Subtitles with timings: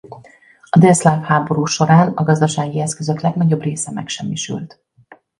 [0.69, 4.83] A délszláv háború során a gazdasági eszközök legnagyobb része megsemmisült.